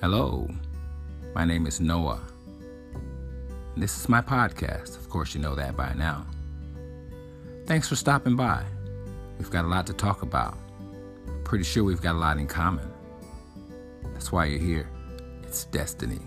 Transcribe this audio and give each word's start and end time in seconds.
Hello, 0.00 0.48
my 1.34 1.44
name 1.44 1.66
is 1.66 1.80
Noah. 1.80 2.20
This 3.76 3.98
is 3.98 4.08
my 4.08 4.20
podcast. 4.20 4.96
Of 4.96 5.08
course, 5.08 5.34
you 5.34 5.40
know 5.40 5.56
that 5.56 5.76
by 5.76 5.92
now. 5.94 6.24
Thanks 7.66 7.88
for 7.88 7.96
stopping 7.96 8.36
by. 8.36 8.62
We've 9.38 9.50
got 9.50 9.64
a 9.64 9.66
lot 9.68 9.88
to 9.88 9.92
talk 9.92 10.22
about. 10.22 10.56
Pretty 11.42 11.64
sure 11.64 11.82
we've 11.82 12.00
got 12.00 12.14
a 12.14 12.18
lot 12.18 12.38
in 12.38 12.46
common. 12.46 12.88
That's 14.12 14.30
why 14.30 14.44
you're 14.44 14.60
here. 14.60 14.88
It's 15.42 15.64
destiny. 15.64 16.20